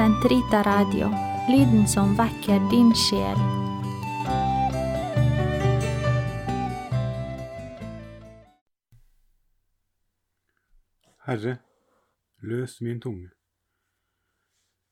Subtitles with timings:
[0.00, 1.10] Sentrita Radio,
[1.48, 3.36] lyden som vekker din sjel.
[11.26, 11.58] Herre,
[12.40, 13.28] løs min tunge,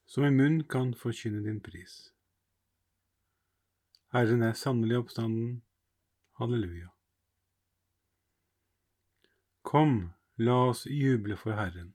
[0.05, 2.12] så min munn kan forkynne din pris.
[4.12, 5.62] Herren er sannelig oppstanden.
[6.37, 6.93] Halleluja.
[9.62, 11.95] Kom, la oss juble for Herren.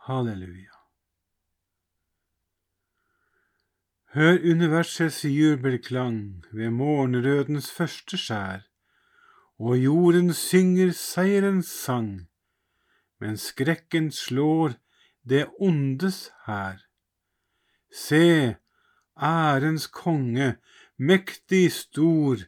[0.00, 0.72] Halleluja.
[4.14, 8.64] Hør universets jubelklang ved morgenrødens første skjær,
[9.58, 12.30] og jorden synger seierens sang,
[13.20, 14.78] men skrekken slår
[15.28, 16.80] det ondes hær.
[17.92, 18.56] Se,
[19.20, 20.56] ærens konge,
[20.96, 22.40] mektig stor,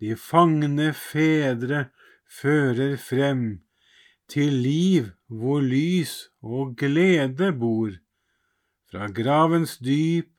[0.00, 1.88] de fangne fedre
[2.40, 3.65] fører frem,
[4.28, 7.92] til liv hvor lys og glede bor,
[8.90, 10.30] fra gravens dyp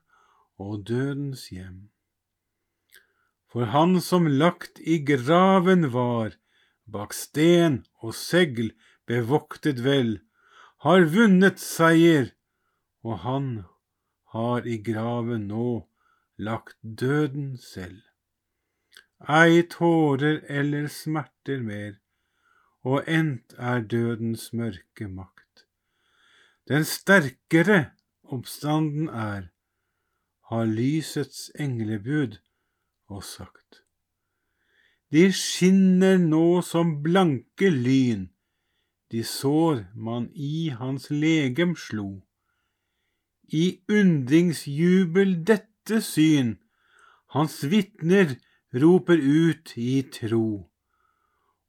[0.58, 1.90] og dødens hjem.
[3.52, 6.36] For han som lagt i graven var,
[6.88, 8.72] bak sten og segl
[9.08, 10.20] bevoktet vel,
[10.86, 12.34] har vunnet seier,
[13.04, 13.48] og han
[14.34, 15.70] har i graven nå
[16.38, 18.02] lagt døden selv.
[19.26, 21.98] Ei tårer eller smerter mer,
[22.88, 25.66] og endt er dødens mørke makt.
[26.68, 27.80] Den sterkere
[28.24, 29.50] oppstanden er,
[30.50, 32.38] har lysets englebud
[33.08, 33.84] og sagt.
[35.12, 38.28] De skinner nå som blanke lyn,
[39.12, 42.08] de sår man i hans legem slo.
[43.48, 43.66] I
[44.00, 46.58] undringsjubel dette syn,
[47.36, 48.36] hans vitner
[48.76, 50.48] roper ut i tro.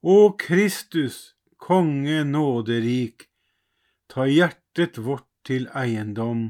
[0.08, 1.16] Å Kristus,
[1.60, 3.26] konge nåderik,
[4.08, 6.46] ta hjertet vårt til eiendom,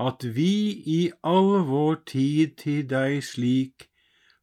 [0.00, 0.54] at vi
[0.94, 3.90] i all vår tid til deg slik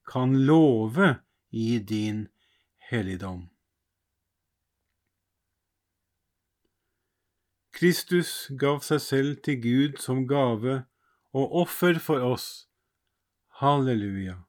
[0.06, 1.16] kan love
[1.50, 2.28] i din
[2.92, 3.48] helligdom.
[7.74, 10.84] Kristus gav seg selv til Gud som gave
[11.34, 12.68] og offer for oss.
[13.64, 14.45] Halleluja.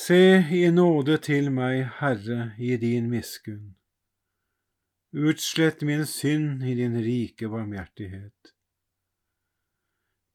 [0.00, 0.22] Se
[0.56, 3.74] i nåde til meg, Herre, i din miskunn.
[5.12, 8.54] Utslett min synd i din rike barmhjertighet.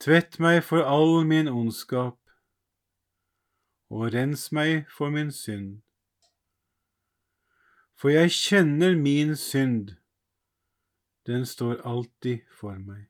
[0.04, 2.20] Tvett meg for all min ondskap,
[3.90, 5.80] og rens meg for min synd
[7.96, 9.96] for jeg kjenner min synd,
[11.26, 13.08] den står alltid for meg.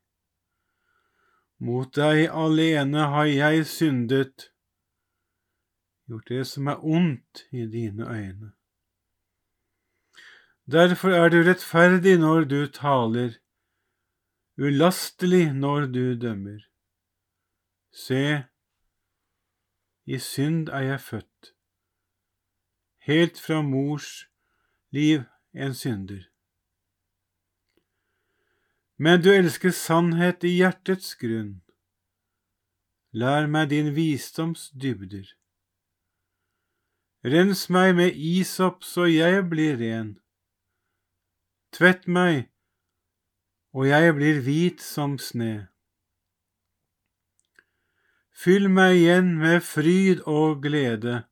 [1.60, 4.52] Mot deg alene har jeg syndet,
[6.08, 8.52] gjort det som er ondt i dine øyne.
[10.72, 13.38] Derfor er du rettferdig når du taler,
[14.58, 16.60] ulastelig når du dømmer.
[17.94, 18.44] Se,
[20.06, 21.54] i synd er jeg født,
[22.98, 24.26] helt fra mors
[24.90, 25.22] liv
[25.54, 26.24] en synder.
[28.98, 31.62] Men du elsker sannhet i hjertets grunn.
[33.12, 35.28] Lær meg din visdoms dybder.
[37.26, 40.12] Rens meg med isop så jeg blir ren.
[41.74, 42.52] Tvett meg,
[43.74, 45.54] og jeg blir hvit som sne.
[48.30, 51.24] Fyll meg igjen med fryd og glede.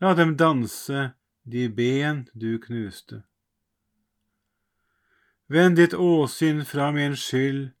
[0.00, 1.10] La dem danse,
[1.44, 3.20] de ben du knuste.
[5.52, 7.74] Vend ditt åsyn fra min skyld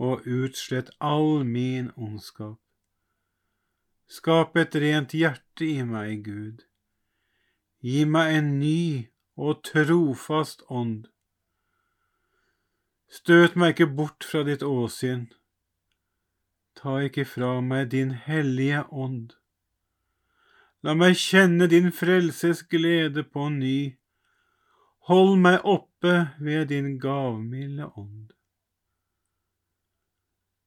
[0.00, 2.56] og utslett all min ondskap.
[4.12, 6.66] Skap et rent hjerte i meg, Gud.
[7.80, 9.08] Gi meg en ny
[9.40, 11.06] og trofast ånd.
[13.08, 15.30] Støt meg ikke bort fra ditt åsyn.
[16.76, 19.32] Ta ikke fra meg din hellige ånd.
[20.84, 23.94] La meg kjenne din frelses glede på ny.
[25.08, 28.32] Hold meg oppe ved din gavmilde ånd.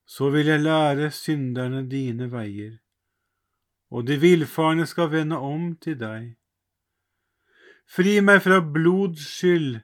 [0.06, 2.80] Så vil jeg lære synderne dine veier,
[3.96, 6.34] og de villfarne skal vende om til deg.
[7.88, 9.78] Fri meg fra blods skyld,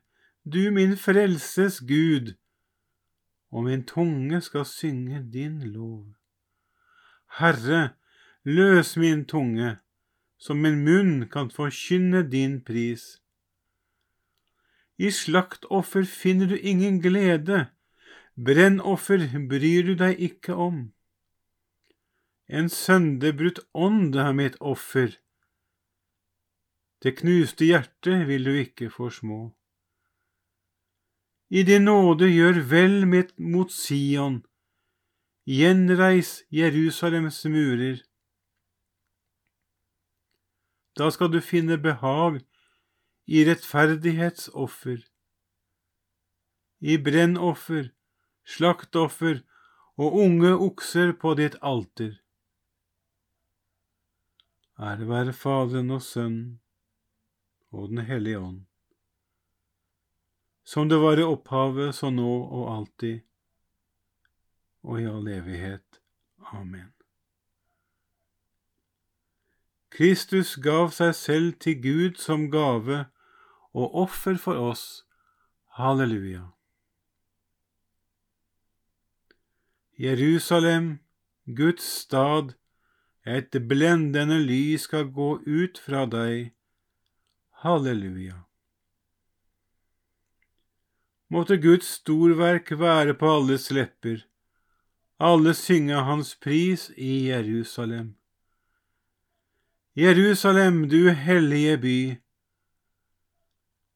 [0.43, 2.33] du min frelses Gud,
[3.55, 6.11] og min tunge skal synge din lov.
[7.39, 7.95] Herre,
[8.43, 9.77] løs min tunge,
[10.37, 13.21] så min munn kan forkynne din pris.
[14.99, 17.69] I slaktoffer finner du ingen glede,
[18.35, 20.89] brennoffer bryr du deg ikke om.
[22.51, 25.15] En sønderbrutt ånd er mitt offer,
[27.01, 29.39] det knuste hjertet vil du ikke forsmå.
[31.49, 34.43] I din nåde gjør vel mitt mot Sion,
[35.49, 38.03] gjenreis Jerusalems murer.
[40.93, 42.43] Da skal du finne behag
[43.25, 45.01] i rettferdighetsoffer,
[46.81, 47.89] i brennoffer,
[48.45, 49.41] slaktoffer
[49.97, 52.20] og unge okser på ditt alter.
[54.81, 56.59] Ære være Faderen og Sønnen
[57.71, 58.61] og Den hellige ånd,
[60.63, 63.19] som det var i opphavet, så nå og alltid,
[64.83, 66.01] og i all evighet.
[66.53, 66.89] Amen.
[69.91, 73.05] Kristus gav seg selv til Gud som gave
[73.73, 75.05] og offer for oss.
[75.77, 76.47] Halleluja.
[79.99, 80.99] Jerusalem,
[81.45, 82.55] Guds stad,
[83.25, 86.53] et blendende lys skal gå ut fra deg.
[87.61, 88.39] Halleluja.
[91.31, 94.25] Måtte Guds storverk være på alles lepper,
[95.21, 98.15] alle synge hans pris i Jerusalem.
[99.95, 101.99] Jerusalem, du hellige by,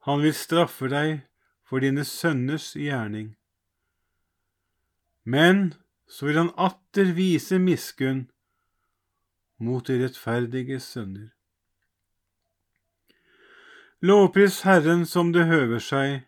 [0.06, 1.26] han vil straffe deg
[1.66, 3.34] for dine sønners gjerning.
[5.26, 5.74] Men
[6.08, 8.28] så vil han atter vise miskunn
[9.58, 11.30] mot de rettferdige sønner.
[14.06, 16.26] Lovpris Herren som det høver seg,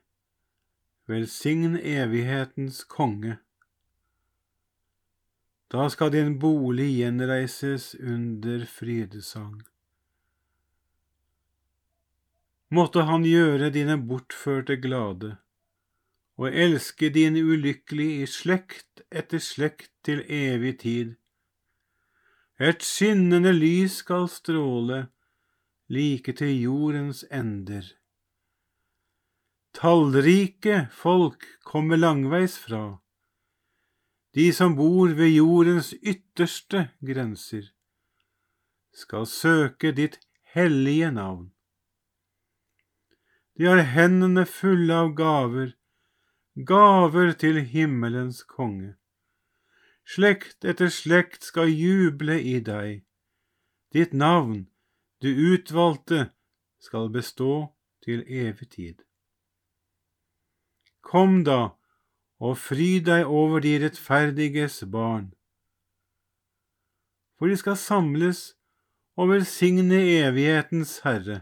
[1.07, 3.37] velsign evighetens konge.
[5.71, 9.59] Da skal din bolig gjenreises under frydesang.
[12.71, 15.35] Måtte Han gjøre dine bortførte glade,
[16.37, 21.15] og elske dine ulykkelige i slekt etter slekt til evig tid.
[22.59, 25.03] Et skinnende lys skal stråle
[25.93, 27.85] like til jordens ender.
[29.77, 32.97] Tallrike folk kommer langveis fra,
[34.33, 37.69] de som bor ved jordens ytterste grenser,
[38.89, 40.17] skal søke ditt
[40.57, 41.51] hellige navn.
[43.57, 45.75] De har hendene fulle av gaver,
[46.57, 48.95] gaver til himmelens konge.
[50.07, 53.03] Slekt etter slekt skal juble i deg.
[53.91, 54.69] Ditt navn,
[55.19, 56.29] du utvalgte,
[56.79, 57.73] skal bestå
[58.05, 59.03] til evig tid.
[61.03, 61.73] Kom da
[62.39, 65.33] og fry deg over de rettferdiges barn,
[67.37, 68.53] for de skal samles
[69.17, 71.41] og velsigne evighetens Herre.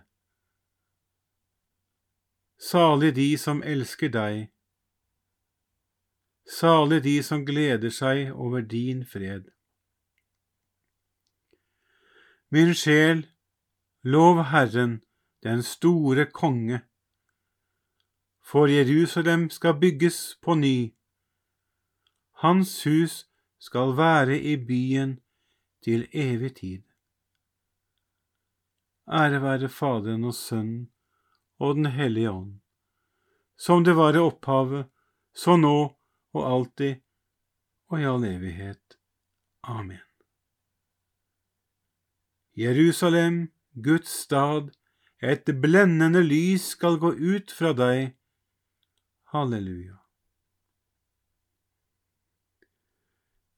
[2.57, 4.47] Salig de som elsker deg.
[6.45, 9.49] Salig de som gleder seg over din fred.
[12.53, 13.25] Min sjel,
[14.03, 15.01] lov Herren,
[15.43, 16.83] den store konge.
[18.45, 20.95] For Jerusalem skal bygges på ny,
[22.35, 23.25] Hans hus
[23.59, 25.19] skal være i byen
[25.83, 26.83] til evig tid.
[29.07, 30.91] Ære være Faderen og Sønnen
[31.59, 32.59] og Den hellige ånd,
[33.57, 34.85] som det var i opphavet,
[35.33, 35.95] så nå
[36.35, 37.01] og alltid
[37.91, 38.97] og i all evighet.
[39.63, 40.01] Amen.
[42.57, 43.51] Jerusalem,
[43.83, 44.71] Guds stad,
[45.21, 48.15] et blendende lys skal gå ut fra deg.
[49.33, 49.97] Halleluja.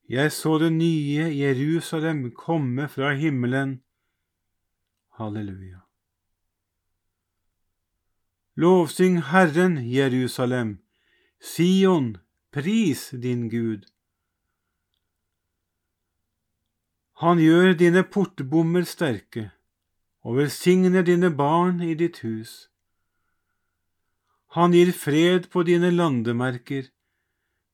[0.09, 3.81] Jeg så det nye Jerusalem komme fra himmelen.
[5.19, 5.83] Halleluja.
[8.55, 10.79] Lovsyng Herren, Jerusalem,
[11.41, 12.17] Sion,
[12.51, 13.85] pris din Gud.
[17.21, 19.49] Han gjør dine portbommer sterke
[20.21, 22.67] og velsigner dine barn i ditt hus.
[24.55, 26.89] Han gir fred på dine landemerker,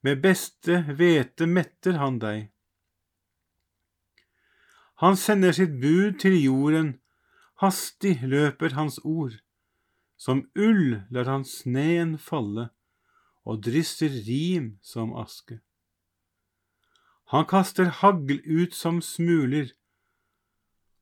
[0.03, 2.49] med beste hvete metter han deg.
[5.03, 6.93] Han sender sitt bud til jorden,
[7.59, 9.35] hastig løper hans ord.
[10.15, 12.69] Som ull lar han sneen falle
[13.45, 15.59] og drysser rim som aske.
[17.33, 19.71] Han kaster hagl ut som smuler,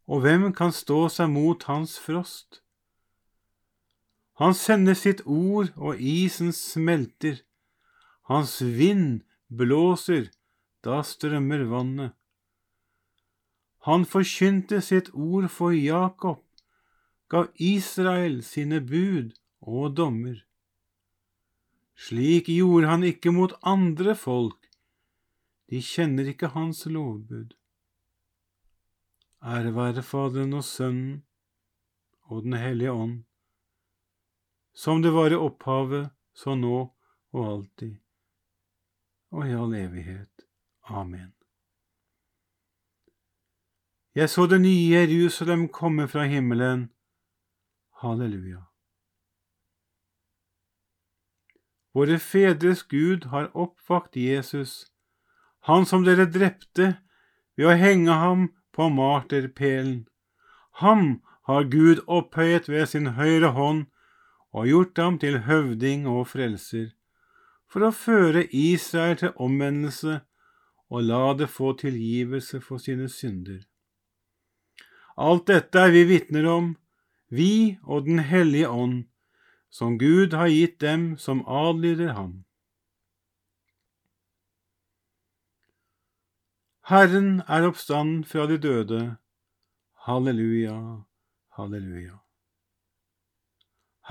[0.07, 2.62] og hvem kan stå seg mot hans frost?
[4.41, 7.43] Han sender sitt ord, og isen smelter.
[8.25, 10.31] Hans vind blåser,
[10.81, 12.15] da strømmer vannet.
[13.86, 16.41] Han forkynte sitt ord for Jakob,
[17.29, 20.41] gav Israel sine bud og dommer.
[21.95, 24.69] Slik gjorde han ikke mot andre folk,
[25.71, 27.53] de kjenner ikke hans lovbud.
[29.41, 31.24] Ære være Faderen og Sønnen
[32.29, 33.24] og Den hellige ånd,
[34.74, 36.77] som det var i opphavet, så nå
[37.31, 37.95] og alltid,
[39.31, 40.48] og i all evighet.
[40.83, 41.31] Amen.
[44.15, 46.89] Jeg så det nye Jerusalem komme fra himmelen.
[48.03, 48.70] Halleluja.
[51.93, 54.91] Våre fedres Gud har oppvakt Jesus
[55.62, 56.95] han som dere drepte
[57.57, 60.05] ved å henge ham på marterpælen.
[60.81, 63.86] Ham har Gud opphøyet ved sin høyre hånd
[64.51, 66.91] og gjort ham til høvding og frelser,
[67.69, 70.21] for å føre Israel til omvendelse
[70.91, 73.62] og la det få tilgivelse for sine synder.
[75.15, 76.74] Alt dette er vi vitner om,
[77.29, 79.05] vi og Den hellige ånd,
[79.71, 82.43] som Gud har gitt dem som adlyder ham.
[86.91, 89.01] Herren er oppstanden fra de døde.
[90.05, 90.75] Halleluja,
[91.55, 92.17] halleluja.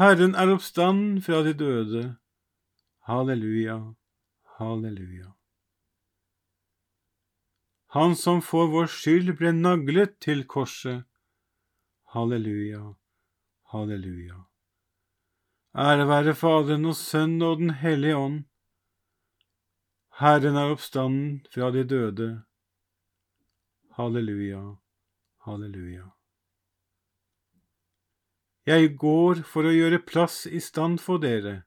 [0.00, 2.04] Herren er oppstanden fra de døde.
[3.04, 3.76] Halleluja,
[4.56, 5.32] halleluja.
[7.90, 11.02] Han som for vår skyld ble naglet til korset.
[12.14, 12.94] Halleluja,
[13.74, 14.46] halleluja.
[15.78, 18.38] Ære være Faderen og Sønnen og Den hellige ånd.
[20.18, 22.42] Herren er oppstanden fra de døde.
[23.94, 24.74] Halleluja,
[25.46, 26.10] halleluja.
[28.66, 31.62] Jeg går for å gjøre plass i stand for dere,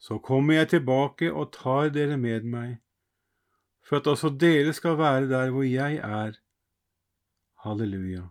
[0.00, 2.78] så kommer jeg tilbake og tar dere med meg,
[3.84, 6.38] for at også dere skal være der hvor jeg er.
[7.60, 8.30] Halleluja.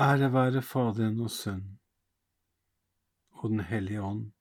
[0.00, 1.78] Ære være Faderen og Sønnen
[3.30, 4.32] og Den hellige ånd,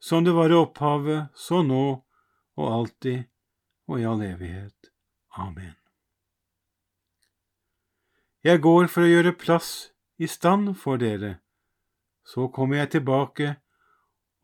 [0.00, 2.04] som det var i opphavet, så nå
[2.56, 3.24] og alltid
[3.88, 4.90] og i all evighet.
[5.32, 5.72] Amen.
[8.44, 9.70] Jeg går for å gjøre plass
[10.20, 11.38] i stand for dere,
[12.24, 13.54] så kommer jeg tilbake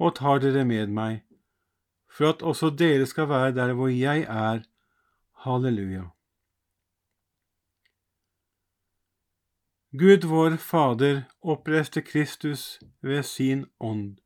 [0.00, 1.20] og tar dere med meg,
[2.08, 4.64] for at også dere skal være der hvor jeg er.
[5.44, 6.08] Halleluja.
[9.94, 14.16] Gud vår Fader oppreiste Kristus ved sin ånd,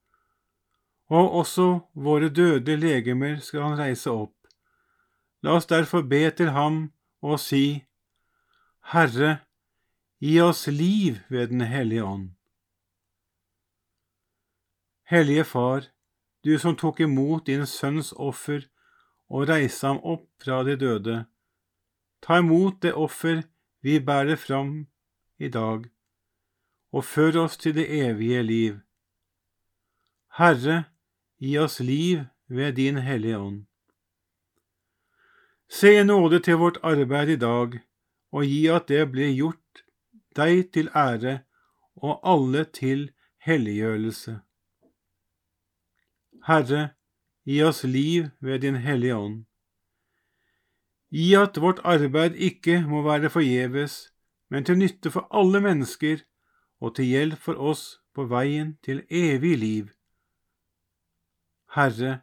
[1.11, 4.47] og også våre døde legemer skal han reise opp.
[5.43, 6.79] La oss derfor be til ham
[7.19, 7.83] og si,
[8.95, 9.41] Herre,
[10.23, 12.31] gi oss liv ved Den hellige ånd.
[15.11, 15.91] Hellige Far,
[16.45, 18.71] du som tok imot din sønns offer
[19.27, 21.25] og reiste ham opp fra de døde,
[22.23, 23.49] ta imot det offer
[23.83, 24.87] vi bærer fram
[25.39, 25.85] i dag,
[26.93, 28.75] og før oss til det evige liv.
[30.39, 30.85] Herre,
[31.39, 33.65] gi oss liv ved din Hellige Ånd.
[35.69, 37.81] Se i nåde til vårt arbeid i dag,
[38.33, 39.85] og gi at det blir gjort
[40.37, 41.41] deg til ære
[41.97, 43.11] og alle til
[43.47, 44.41] helliggjørelse.
[46.47, 46.91] Herre,
[47.45, 49.45] gi oss liv ved din Hellige Ånd.
[51.11, 54.13] Gi at vårt arbeid ikke må være forgjeves,
[54.49, 56.23] men til nytte for alle mennesker
[56.81, 57.85] og til hjelp for oss
[58.15, 59.93] på veien til evig liv.
[61.77, 62.21] Herre,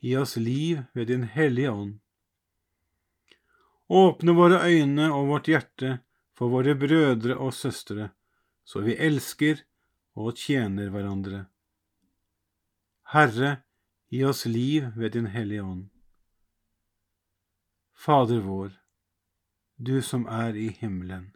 [0.00, 1.98] gi oss liv ved Din Hellige Ånd.
[3.88, 5.98] Åpne våre øyne og vårt hjerte
[6.36, 8.10] for våre brødre og søstre,
[8.64, 9.62] så vi elsker
[10.16, 11.44] og tjener hverandre.
[13.12, 13.60] Herre,
[14.10, 15.86] gi oss liv ved Din Hellige Ånd.
[17.96, 18.74] Fader vår,
[19.76, 21.35] du som er i himmelen.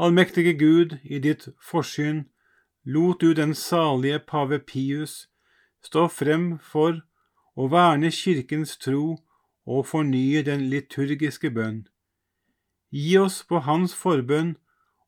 [0.00, 2.22] Allmektige Gud, i ditt forsyn
[2.84, 5.26] lot du den salige pave Pius
[5.84, 7.02] stå frem for
[7.52, 9.18] å verne kirkens tro
[9.68, 11.82] og fornye den liturgiske bønn.
[12.88, 14.54] Gi oss på hans forbønn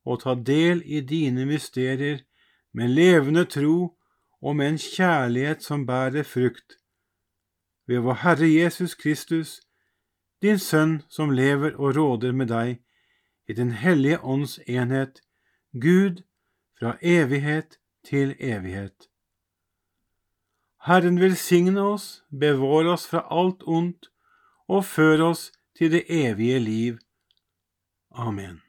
[0.04, 2.20] å ta del i dine mysterier
[2.76, 3.96] med levende tro
[4.44, 6.76] og med en kjærlighet som bærer frukt.
[7.88, 9.62] Ved vår Herre Jesus Kristus,
[10.44, 12.82] din Sønn som lever og råder med deg
[13.48, 15.20] i Den hellige ånds enhet,
[15.72, 16.22] Gud
[16.78, 19.08] fra evighet til evighet.
[20.82, 24.10] Herren velsigne oss, bevare oss fra alt ondt
[24.68, 26.98] og før oss til det evige liv.
[28.10, 28.61] Amen.